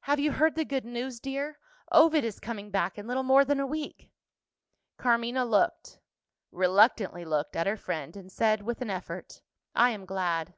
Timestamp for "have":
0.00-0.18